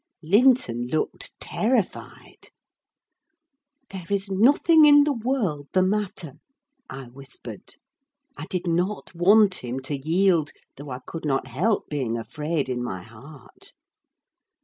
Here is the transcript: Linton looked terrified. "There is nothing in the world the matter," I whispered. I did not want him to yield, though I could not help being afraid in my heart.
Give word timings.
Linton 0.23 0.87
looked 0.87 1.29
terrified. 1.39 2.49
"There 3.91 4.07
is 4.09 4.31
nothing 4.31 4.85
in 4.85 5.03
the 5.03 5.13
world 5.13 5.67
the 5.73 5.83
matter," 5.83 6.39
I 6.89 7.03
whispered. 7.09 7.75
I 8.35 8.47
did 8.47 8.65
not 8.65 9.13
want 9.13 9.63
him 9.63 9.79
to 9.81 9.95
yield, 9.95 10.53
though 10.75 10.89
I 10.89 11.01
could 11.05 11.23
not 11.23 11.45
help 11.45 11.87
being 11.87 12.17
afraid 12.17 12.67
in 12.67 12.83
my 12.83 13.03
heart. 13.03 13.73